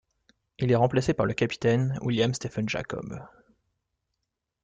Il 0.57 0.71
est 0.71 0.75
remplacé 0.75 1.13
par 1.13 1.27
le 1.27 1.35
capitaine 1.35 1.99
William 2.01 2.33
Stephen 2.33 2.67
Jacob. 2.67 3.23